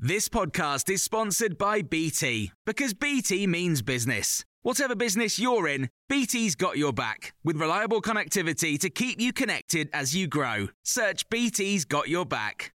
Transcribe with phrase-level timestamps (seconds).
[0.00, 4.44] This podcast is sponsored by BT because BT means business.
[4.62, 9.90] Whatever business you're in, BT's got your back with reliable connectivity to keep you connected
[9.92, 10.68] as you grow.
[10.84, 12.72] Search BT's got your back.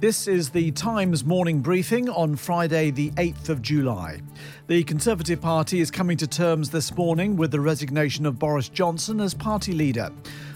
[0.00, 4.22] This is the Times morning briefing on Friday, the 8th of July.
[4.66, 9.20] The Conservative Party is coming to terms this morning with the resignation of Boris Johnson
[9.20, 10.10] as party leader.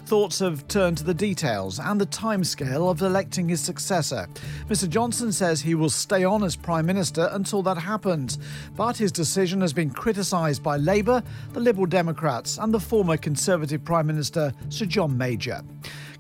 [0.07, 4.29] Thoughts have turned to the details and the timescale of electing his successor.
[4.69, 4.89] Mr.
[4.89, 8.39] Johnson says he will stay on as Prime Minister until that happens,
[8.77, 11.23] but his decision has been criticised by Labour,
[11.53, 15.63] the Liberal Democrats, and the former Conservative Prime Minister Sir John Major.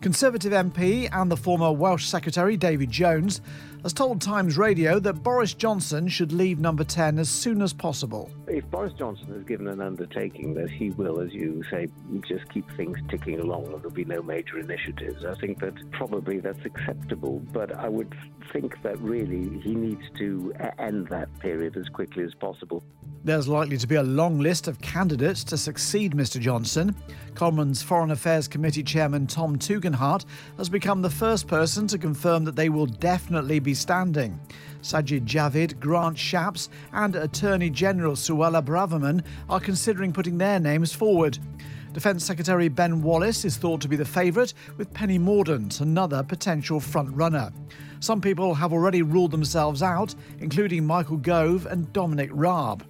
[0.00, 3.40] Conservative MP and the former Welsh Secretary David Jones
[3.82, 8.30] has told Times Radio that Boris Johnson should leave number 10 as soon as possible.
[8.46, 11.88] If Boris Johnson is given an undertaking that he will, as you say,
[12.28, 16.38] just keep things ticking along and there'll be no major initiatives, I think that probably
[16.38, 17.40] that's acceptable.
[17.52, 18.14] But I would
[18.52, 22.82] think that really he needs to end that period as quickly as possible.
[23.24, 26.40] There's likely to be a long list of candidates to succeed Mr.
[26.40, 26.96] Johnson.
[27.36, 30.24] Commons Foreign Affairs Committee Chairman Tom Tugendhat
[30.56, 34.38] has become the first person to confirm that they will definitely be standing.
[34.82, 41.38] Sajid Javid, Grant Shapps, and Attorney General Suella Braverman are considering putting their names forward.
[41.92, 46.80] Defence Secretary Ben Wallace is thought to be the favourite, with Penny Mordaunt another potential
[46.80, 47.52] front-runner.
[48.00, 52.84] Some people have already ruled themselves out, including Michael Gove and Dominic Raab.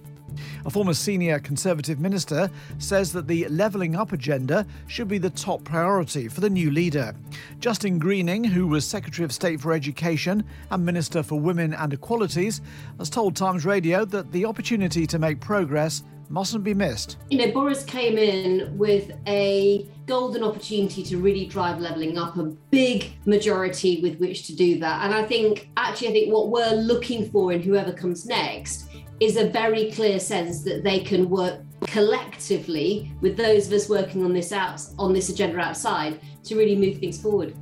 [0.65, 5.63] A former senior Conservative minister says that the levelling up agenda should be the top
[5.65, 7.13] priority for the new leader.
[7.59, 12.61] Justine Greening, who was Secretary of State for Education and Minister for Women and Equalities,
[12.97, 17.17] has told Times Radio that the opportunity to make progress mustn't be missed.
[17.29, 22.45] You know, Boris came in with a golden opportunity to really drive levelling up, a
[22.71, 25.05] big majority with which to do that.
[25.05, 28.87] And I think, actually, I think what we're looking for in whoever comes next
[29.19, 34.25] is a very clear sense that they can work collectively with those of us working
[34.25, 37.55] on this out on this agenda outside to really move things forward.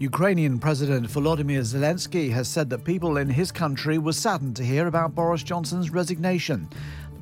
[0.00, 4.86] Ukrainian President Volodymyr Zelensky has said that people in his country were saddened to hear
[4.86, 6.68] about Boris Johnson's resignation.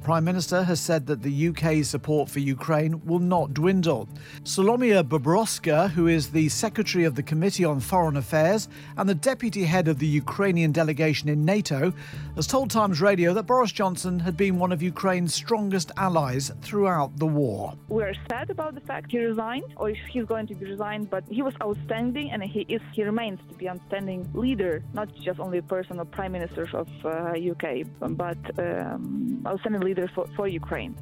[0.02, 4.08] Prime Minister has said that the UK's support for Ukraine will not dwindle.
[4.44, 9.64] Solomia Bobrovska, who is the Secretary of the Committee on Foreign Affairs and the Deputy
[9.64, 11.92] Head of the Ukrainian delegation in NATO,
[12.36, 17.16] has told Times Radio that Boris Johnson had been one of Ukraine's strongest allies throughout
[17.18, 17.74] the war.
[17.88, 21.24] We're sad about the fact he resigned, or if he's going to be resigned, but
[21.28, 25.58] he was outstanding and he is he remains to be outstanding leader, not just only
[25.58, 27.86] a person prime minister of uh, UK,
[28.16, 30.94] but um, outstanding leader for, for Ukraine.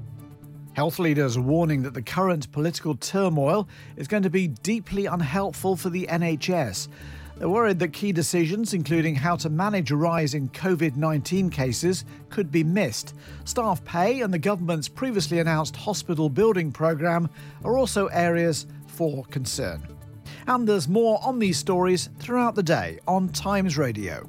[0.74, 5.76] Health leaders are warning that the current political turmoil is going to be deeply unhelpful
[5.76, 6.88] for the NHS.
[7.36, 12.04] They're worried that key decisions, including how to manage a rise in COVID 19 cases,
[12.28, 13.14] could be missed.
[13.44, 17.28] Staff pay and the government's previously announced hospital building programme
[17.64, 19.82] are also areas for concern.
[20.46, 24.28] And there's more on these stories throughout the day on Times Radio.